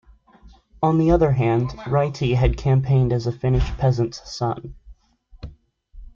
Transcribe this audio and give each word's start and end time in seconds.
On 0.81 0.97
the 0.97 1.11
other 1.11 1.31
hand, 1.33 1.69
Ryti 1.85 2.33
had 2.33 2.57
campaigned 2.57 3.13
as 3.13 3.27
a 3.27 3.31
Finnish 3.31 3.69
peasant's 3.77 4.27
son. 4.35 4.73